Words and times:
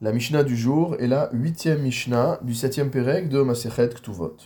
La 0.00 0.10
Mishnah 0.12 0.42
du 0.42 0.56
jour 0.56 0.96
est 0.98 1.06
la 1.06 1.30
huitième 1.32 1.82
Mishnah 1.82 2.40
du 2.42 2.52
septième 2.52 2.90
Pérec 2.90 3.28
de 3.28 3.40
Masechet 3.42 3.90
Ktuvot. 3.90 4.36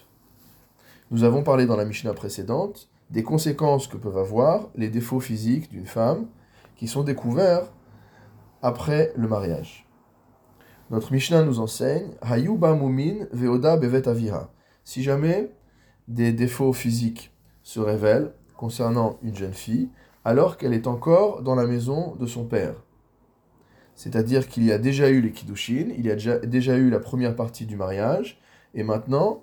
Nous 1.11 1.25
avons 1.25 1.43
parlé 1.43 1.65
dans 1.65 1.75
la 1.75 1.87
Mishnah 1.87 2.13
précédente 2.13 2.91
des 3.09 3.23
conséquences 3.23 3.87
que 3.87 3.97
peuvent 3.97 4.19
avoir 4.19 4.69
les 4.75 4.91
défauts 4.91 5.21
physiques 5.21 5.71
d'une 5.71 5.87
femme 5.87 6.27
qui 6.77 6.87
sont 6.87 7.03
découverts 7.03 7.73
après 8.61 9.11
le 9.17 9.27
mariage. 9.27 9.89
Notre 10.91 11.15
Mishnah 11.15 11.43
nous 11.43 11.61
enseigne 11.61 12.11
Hayuba 12.21 12.75
Mumin 12.75 13.25
Veoda 13.33 13.79
Bevet 13.79 14.07
Avira. 14.07 14.53
Si 14.85 15.03
jamais 15.03 15.51
des 16.09 16.35
défauts 16.35 16.75
physiques 16.75 17.33
se 17.63 17.81
révèlent 17.81 18.35
concernant 18.55 19.19
une 19.23 19.35
jeune 19.35 19.55
fille, 19.55 19.89
alors 20.27 20.59
qu'elle 20.59 20.75
est 20.75 20.87
encore 20.87 21.41
dans 21.41 21.55
la 21.55 21.67
maison 21.67 22.17
de 22.17 22.27
son 22.27 22.45
père. 22.45 22.75
C'est-à-dire 23.99 24.47
qu'il 24.47 24.65
y 24.65 24.71
a 24.71 24.79
déjà 24.79 25.11
eu 25.11 25.21
les 25.21 25.33
Kiddushin, 25.33 25.89
il 25.99 26.07
y 26.07 26.11
a 26.13 26.15
déjà, 26.15 26.77
eu 26.77 26.89
la 26.89 27.01
première 27.01 27.35
partie 27.35 27.67
du 27.67 27.75
mariage, 27.75 28.41
et 28.73 28.85
maintenant, 28.85 29.43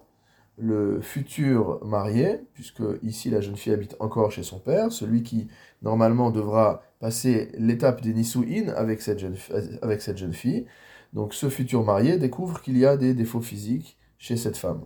le 0.58 1.02
futur 1.02 1.84
marié, 1.84 2.40
puisque 2.54 2.82
ici 3.04 3.30
la 3.30 3.42
jeune 3.42 3.58
fille 3.58 3.74
habite 3.74 3.98
encore 4.00 4.32
chez 4.32 4.44
son 4.44 4.60
père, 4.60 4.94
celui 4.94 5.24
qui 5.24 5.50
normalement 5.82 6.32
devra 6.32 6.84
passer 7.02 7.52
l'étape 7.58 8.00
des 8.00 8.14
Nisuin 8.14 8.70
avec 8.78 9.02
cette, 9.02 9.20
jeune, 9.20 10.34
fille, 10.34 10.66
donc 11.12 11.34
ce 11.34 11.50
futur 11.50 11.84
marié 11.84 12.18
découvre 12.18 12.62
qu'il 12.62 12.78
y 12.78 12.86
a 12.86 12.96
des 12.96 13.14
défauts 13.14 13.42
physiques 13.42 13.98
chez 14.18 14.38
cette 14.38 14.56
femme. 14.56 14.86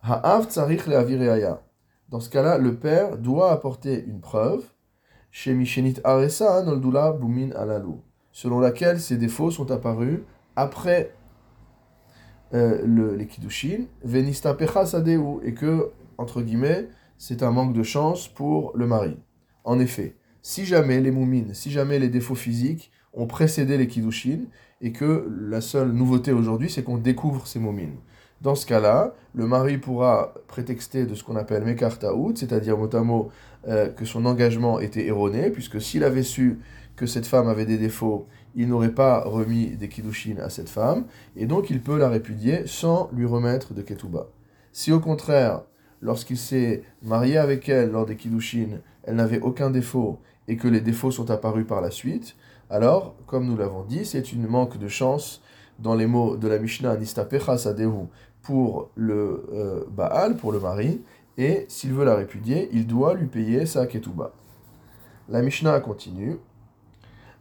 Ha'av 0.00 0.48
tsarich 0.48 0.88
Dans 2.08 2.20
ce 2.20 2.30
cas-là, 2.30 2.56
le 2.56 2.74
père 2.76 3.18
doit 3.18 3.52
apporter 3.52 4.02
une 4.02 4.20
preuve. 4.20 4.64
Chez 5.30 5.52
Mishenit 5.52 5.96
Aresa 6.04 6.62
Noldula 6.62 7.12
Bumin 7.12 7.50
Alalu 7.54 7.96
selon 8.36 8.60
laquelle 8.60 9.00
ces 9.00 9.16
défauts 9.16 9.50
sont 9.50 9.70
apparus 9.70 10.20
après 10.56 11.14
euh, 12.52 12.82
le, 12.84 13.16
les 13.16 13.26
Kiddushin, 13.26 13.86
Venista 14.04 14.54
Sadeu, 14.84 15.38
et 15.42 15.54
que, 15.54 15.90
entre 16.18 16.42
guillemets, 16.42 16.86
c'est 17.16 17.42
un 17.42 17.50
manque 17.50 17.72
de 17.72 17.82
chance 17.82 18.28
pour 18.28 18.76
le 18.76 18.86
mari. 18.86 19.16
En 19.64 19.80
effet, 19.80 20.16
si 20.42 20.66
jamais 20.66 21.00
les 21.00 21.12
moumines, 21.12 21.54
si 21.54 21.70
jamais 21.70 21.98
les 21.98 22.10
défauts 22.10 22.34
physiques 22.34 22.90
ont 23.14 23.26
précédé 23.26 23.78
les 23.78 23.88
Kiddushin, 23.88 24.40
et 24.82 24.92
que 24.92 25.26
la 25.48 25.62
seule 25.62 25.92
nouveauté 25.92 26.32
aujourd'hui, 26.32 26.68
c'est 26.68 26.82
qu'on 26.82 26.98
découvre 26.98 27.46
ces 27.46 27.58
moumines. 27.58 27.96
Dans 28.42 28.54
ce 28.54 28.66
cas-là, 28.66 29.14
le 29.34 29.46
mari 29.46 29.78
pourra 29.78 30.34
prétexter 30.46 31.06
de 31.06 31.14
ce 31.14 31.24
qu'on 31.24 31.36
appelle 31.36 31.64
Mekartaout, 31.64 32.36
c'est-à-dire 32.36 32.76
mot 32.76 33.30
euh, 33.66 33.88
que 33.88 34.04
son 34.04 34.26
engagement 34.26 34.78
était 34.78 35.06
erroné, 35.06 35.50
puisque 35.50 35.80
s'il 35.80 36.04
avait 36.04 36.22
su 36.22 36.58
que 36.96 37.06
cette 37.06 37.26
femme 37.26 37.48
avait 37.48 37.66
des 37.66 37.78
défauts, 37.78 38.26
il 38.54 38.68
n'aurait 38.68 38.94
pas 38.94 39.20
remis 39.24 39.76
des 39.76 39.88
kiddushin 39.88 40.36
à 40.42 40.50
cette 40.50 40.68
femme, 40.68 41.04
et 41.36 41.46
donc 41.46 41.70
il 41.70 41.82
peut 41.82 41.98
la 41.98 42.08
répudier 42.08 42.66
sans 42.66 43.10
lui 43.12 43.26
remettre 43.26 43.74
de 43.74 43.82
ketouba. 43.82 44.28
Si 44.72 44.92
au 44.92 45.00
contraire, 45.00 45.62
lorsqu'il 46.00 46.38
s'est 46.38 46.82
marié 47.02 47.36
avec 47.38 47.68
elle 47.68 47.90
lors 47.90 48.06
des 48.06 48.16
kiddushin, 48.16 48.80
elle 49.02 49.16
n'avait 49.16 49.40
aucun 49.40 49.70
défaut, 49.70 50.20
et 50.48 50.56
que 50.56 50.68
les 50.68 50.80
défauts 50.80 51.10
sont 51.10 51.30
apparus 51.30 51.66
par 51.66 51.80
la 51.80 51.90
suite, 51.90 52.36
alors, 52.68 53.14
comme 53.26 53.46
nous 53.46 53.56
l'avons 53.56 53.84
dit, 53.84 54.04
c'est 54.04 54.32
une 54.32 54.46
manque 54.46 54.78
de 54.78 54.88
chance 54.88 55.42
dans 55.78 55.94
les 55.94 56.06
mots 56.06 56.36
de 56.36 56.48
la 56.48 56.58
Mishnah 56.58 56.96
Nistapecha 56.96 57.58
Sadehu 57.58 58.06
pour 58.42 58.90
le 58.94 59.44
euh, 59.52 59.84
Baal, 59.90 60.36
pour 60.36 60.52
le 60.52 60.60
mari, 60.60 61.00
et 61.38 61.66
s'il 61.68 61.92
veut 61.92 62.04
la 62.04 62.14
répudier, 62.14 62.68
il 62.72 62.86
doit 62.86 63.14
lui 63.14 63.26
payer 63.26 63.66
sa 63.66 63.86
ketouba. 63.86 64.32
La 65.28 65.42
Mishnah 65.42 65.80
continue. 65.80 66.36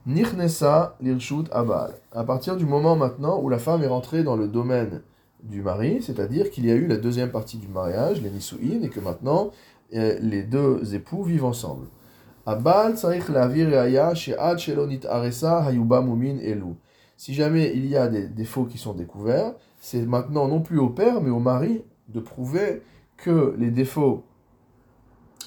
Nichnesa 0.05 0.95
lirshut 1.01 1.45
abal. 1.51 1.93
À 2.11 2.23
partir 2.23 2.57
du 2.57 2.65
moment 2.65 2.95
maintenant 2.95 3.39
où 3.41 3.49
la 3.49 3.57
femme 3.57 3.83
est 3.83 3.87
rentrée 3.87 4.23
dans 4.23 4.35
le 4.35 4.47
domaine 4.47 5.01
du 5.43 5.61
mari, 5.61 6.01
c'est-à-dire 6.01 6.49
qu'il 6.49 6.65
y 6.65 6.71
a 6.71 6.75
eu 6.75 6.87
la 6.87 6.97
deuxième 6.97 7.31
partie 7.31 7.57
du 7.57 7.67
mariage, 7.67 8.21
les 8.21 8.29
nisuin, 8.29 8.81
et 8.83 8.89
que 8.89 8.99
maintenant 8.99 9.51
euh, 9.93 10.17
les 10.21 10.43
deux 10.43 10.93
époux 10.93 11.23
vivent 11.23 11.45
ensemble. 11.45 11.87
Abal 12.45 12.95
tsarich 12.95 13.29
lavir 13.29 14.15
she'ad 14.15 14.57
shelonit 14.59 15.01
aresa 15.07 15.63
hayuba 15.63 16.01
mumin 16.01 16.37
elu. 16.39 16.75
Si 17.17 17.33
jamais 17.33 17.71
il 17.75 17.87
y 17.87 17.95
a 17.95 18.07
des 18.07 18.27
défauts 18.27 18.65
qui 18.65 18.77
sont 18.77 18.93
découverts, 18.93 19.53
c'est 19.79 20.05
maintenant 20.05 20.47
non 20.47 20.61
plus 20.61 20.79
au 20.79 20.89
père 20.89 21.21
mais 21.21 21.29
au 21.29 21.39
mari 21.39 21.83
de 22.09 22.19
prouver 22.19 22.81
que 23.17 23.55
les 23.57 23.71
défauts 23.71 24.23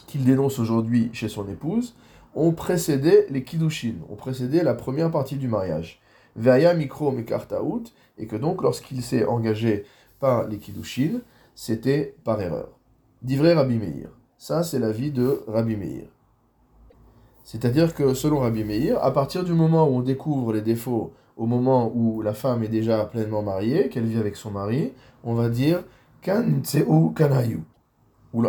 qu'il 0.07 0.25
dénonce 0.25 0.59
aujourd'hui 0.59 1.11
chez 1.13 1.29
son 1.29 1.49
épouse 1.49 1.95
ont 2.35 2.53
précédé 2.53 3.27
les 3.31 3.45
kiddushin, 3.45 3.95
ont 4.09 4.17
précédé 4.17 4.63
la 4.63 4.75
première 4.75 5.11
partie 5.11 5.37
du 5.37 5.49
mariage. 5.49 6.01
Veya 6.37 6.75
mikro 6.75 7.11
mekartaout, 7.11 7.85
et 8.17 8.27
que 8.27 8.37
donc 8.37 8.63
lorsqu'il 8.63 9.03
s'est 9.03 9.25
engagé 9.25 9.85
par 10.21 10.47
les 10.47 10.59
kiddushin, 10.59 11.21
c'était 11.55 12.15
par 12.25 12.41
erreur. 12.41 12.79
Divrei 13.23 13.55
Rabbi 13.55 13.79
Meir. 13.79 14.11
Ça, 14.37 14.63
c'est 14.63 14.79
l'avis 14.79 15.11
de 15.11 15.43
Rabbi 15.49 15.77
Meir. 15.77 16.07
C'est-à-dire 17.51 17.95
que 17.95 18.13
selon 18.13 18.41
Rabbi 18.41 18.63
Meir, 18.63 19.03
à 19.03 19.11
partir 19.11 19.43
du 19.43 19.55
moment 19.55 19.89
où 19.89 19.93
on 19.93 20.03
découvre 20.03 20.53
les 20.53 20.61
défauts, 20.61 21.15
au 21.39 21.47
moment 21.47 21.91
où 21.95 22.21
la 22.21 22.35
femme 22.35 22.63
est 22.63 22.69
déjà 22.69 23.07
pleinement 23.07 23.41
mariée, 23.41 23.89
qu'elle 23.89 24.05
vit 24.05 24.19
avec 24.19 24.37
son 24.37 24.51
mari, 24.51 24.93
on 25.25 25.33
va 25.33 25.49
dire 25.49 25.83
kan 26.21 26.45
kanayu. 27.17 27.63
Ou 28.35 28.45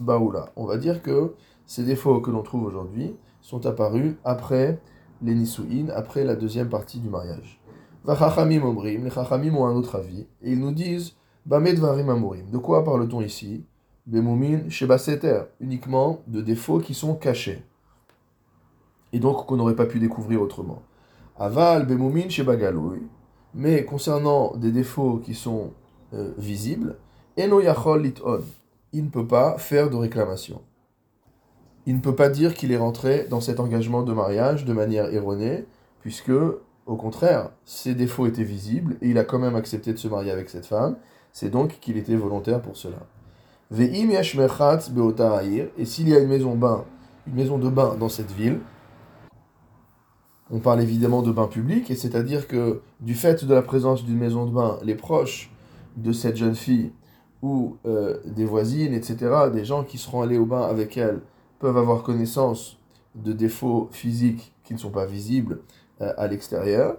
baoula. 0.00 0.52
On 0.56 0.64
va 0.64 0.76
dire 0.76 1.02
que 1.02 1.34
ces 1.66 1.84
défauts 1.84 2.20
que 2.20 2.32
l'on 2.32 2.42
trouve 2.42 2.64
aujourd'hui 2.64 3.14
sont 3.40 3.64
apparus 3.64 4.16
après 4.24 4.80
les 5.22 5.36
Nisuin, 5.36 5.90
après 5.94 6.24
la 6.24 6.34
deuxième 6.34 6.68
partie 6.68 6.98
du 6.98 7.10
mariage. 7.10 7.60
Vachachamim 8.02 8.64
omrim, 8.64 9.04
les 9.04 9.10
Chachamim 9.10 9.54
ont 9.54 9.66
un 9.66 9.76
autre 9.76 9.94
avis, 9.94 10.26
et 10.42 10.50
ils 10.50 10.58
nous 10.58 10.72
disent 10.72 11.12
Bamed 11.46 11.78
varim. 11.78 12.50
De 12.50 12.58
quoi 12.58 12.82
parle-t-on 12.82 13.20
ici? 13.20 13.64
Bemumin 14.06 14.68
shebaseter, 14.68 15.44
uniquement 15.60 16.20
de 16.26 16.40
défauts 16.40 16.78
qui 16.78 16.94
sont 16.94 17.14
cachés, 17.14 17.62
et 19.12 19.18
donc 19.18 19.46
qu'on 19.46 19.56
n'aurait 19.56 19.76
pas 19.76 19.86
pu 19.86 19.98
découvrir 19.98 20.42
autrement. 20.42 20.82
Aval 21.38 21.86
bemumin 21.86 22.28
shebagaloui, 22.28 23.02
mais 23.54 23.84
concernant 23.84 24.56
des 24.56 24.72
défauts 24.72 25.18
qui 25.18 25.34
sont 25.34 25.72
euh, 26.12 26.32
visibles, 26.36 26.98
eno 27.38 27.60
liton, 27.96 28.42
il 28.92 29.04
ne 29.04 29.10
peut 29.10 29.26
pas 29.26 29.58
faire 29.58 29.90
de 29.90 29.96
réclamation 29.96 30.60
il 31.86 31.96
ne 31.96 32.00
peut 32.00 32.14
pas 32.14 32.28
dire 32.28 32.54
qu'il 32.54 32.72
est 32.72 32.78
rentré 32.78 33.26
dans 33.28 33.40
cet 33.40 33.60
engagement 33.60 34.02
de 34.02 34.12
mariage 34.12 34.64
de 34.64 34.72
manière 34.72 35.12
erronée, 35.12 35.66
puisque, 36.00 36.32
au 36.86 36.96
contraire, 36.96 37.50
ses 37.64 37.94
défauts 37.94 38.26
étaient 38.26 38.44
visibles 38.44 38.96
et 39.02 39.10
il 39.10 39.18
a 39.18 39.24
quand 39.24 39.38
même 39.38 39.56
accepté 39.56 39.92
de 39.92 39.98
se 39.98 40.08
marier 40.08 40.30
avec 40.30 40.48
cette 40.48 40.66
femme, 40.66 40.96
c'est 41.32 41.50
donc 41.50 41.80
qu'il 41.80 41.96
était 41.96 42.16
volontaire 42.16 42.62
pour 42.62 42.76
cela. 42.76 43.06
Et 43.70 43.94
s'il 45.84 46.08
y 46.08 46.14
a 46.14 46.18
une 46.18 46.28
maison, 46.28 46.56
de 46.56 47.68
bain 47.68 47.96
dans 47.98 48.08
cette 48.08 48.30
ville, 48.30 48.60
on 50.50 50.58
parle 50.58 50.82
évidemment 50.82 51.22
de 51.22 51.32
bain 51.32 51.46
public, 51.46 51.90
et 51.90 51.94
c'est-à-dire 51.94 52.46
que 52.46 52.82
du 53.00 53.14
fait 53.14 53.44
de 53.44 53.54
la 53.54 53.62
présence 53.62 54.04
d'une 54.04 54.18
maison 54.18 54.46
de 54.46 54.52
bain, 54.52 54.78
les 54.82 54.94
proches 54.94 55.50
de 55.96 56.12
cette 56.12 56.36
jeune 56.36 56.54
fille 56.54 56.92
ou 57.42 57.76
euh, 57.86 58.18
des 58.26 58.44
voisines, 58.44 58.94
etc., 58.94 59.50
des 59.52 59.64
gens 59.64 59.84
qui 59.84 59.98
seront 59.98 60.22
allés 60.22 60.38
au 60.38 60.46
bain 60.46 60.62
avec 60.62 60.96
elle, 60.96 61.20
peuvent 61.58 61.76
avoir 61.76 62.02
connaissance 62.02 62.78
de 63.14 63.32
défauts 63.32 63.88
physiques 63.90 64.54
qui 64.64 64.74
ne 64.74 64.78
sont 64.78 64.90
pas 64.90 65.06
visibles 65.06 65.60
euh, 66.00 66.12
à 66.16 66.26
l'extérieur, 66.26 66.96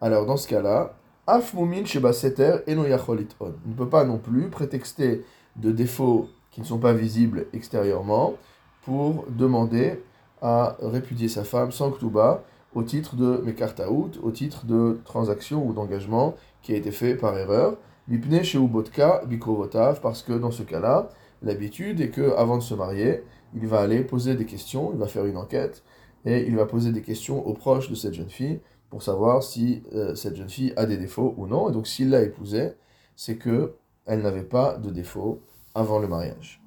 alors 0.00 0.26
dans 0.26 0.36
ce 0.36 0.48
cas-là, 0.48 0.94
Afmumin 1.26 1.84
Shebaseter 1.84 2.58
On 2.66 2.74
ne 2.74 3.74
peut 3.76 3.88
pas 3.88 4.04
non 4.04 4.18
plus 4.18 4.48
prétexter 4.48 5.24
de 5.56 5.70
défauts 5.72 6.28
qui 6.50 6.60
ne 6.60 6.66
sont 6.66 6.78
pas 6.78 6.92
visibles 6.92 7.46
extérieurement 7.52 8.34
pour 8.82 9.24
demander 9.28 10.02
à 10.42 10.76
répudier 10.80 11.28
sa 11.28 11.44
femme 11.44 11.70
sans 11.70 11.90
bas 12.02 12.42
au 12.74 12.82
titre 12.82 13.16
de 13.16 13.42
Mekartaout, 13.44 14.12
au 14.22 14.30
titre 14.30 14.64
de 14.64 15.00
transaction 15.04 15.66
ou 15.66 15.72
d'engagement 15.72 16.34
qui 16.62 16.72
a 16.72 16.76
été 16.76 16.90
fait 16.90 17.14
par 17.14 17.36
erreur. 17.36 17.76
Mipne 18.08 18.42
Sheubotka 18.42 19.22
Bikrovotav, 19.26 20.00
parce 20.00 20.22
que 20.22 20.32
dans 20.32 20.50
ce 20.50 20.62
cas-là, 20.62 21.10
l'habitude 21.42 22.00
est 22.00 22.10
que 22.10 22.34
avant 22.36 22.58
de 22.58 22.62
se 22.62 22.74
marier, 22.74 23.22
il 23.54 23.66
va 23.66 23.80
aller 23.80 24.02
poser 24.02 24.34
des 24.34 24.46
questions, 24.46 24.90
il 24.92 24.98
va 24.98 25.06
faire 25.06 25.26
une 25.26 25.36
enquête, 25.36 25.82
et 26.24 26.46
il 26.46 26.56
va 26.56 26.66
poser 26.66 26.92
des 26.92 27.02
questions 27.02 27.46
aux 27.46 27.54
proches 27.54 27.88
de 27.88 27.94
cette 27.94 28.14
jeune 28.14 28.30
fille 28.30 28.60
pour 28.90 29.02
savoir 29.02 29.42
si 29.42 29.82
euh, 29.94 30.14
cette 30.14 30.36
jeune 30.36 30.48
fille 30.48 30.72
a 30.76 30.86
des 30.86 30.96
défauts 30.96 31.34
ou 31.36 31.46
non. 31.46 31.70
Et 31.70 31.72
donc 31.72 31.86
s'il 31.86 32.10
l'a 32.10 32.22
épousée, 32.22 32.72
c'est 33.16 33.36
que 33.36 33.74
elle 34.06 34.22
n'avait 34.22 34.42
pas 34.42 34.76
de 34.76 34.90
défauts 34.90 35.40
avant 35.74 35.98
le 35.98 36.08
mariage. 36.08 36.59